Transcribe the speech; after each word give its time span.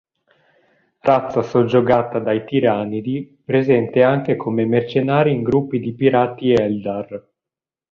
Razza 1.01 1.43
soggiogata 1.43 2.17
dai 2.17 2.43
Tiranidi, 2.43 3.43
presente 3.45 4.01
anche 4.01 4.35
come 4.35 4.65
mercenari 4.65 5.31
in 5.31 5.43
gruppi 5.43 5.79
di 5.79 5.93
pirati 5.93 6.51
Eldar. 6.51 7.27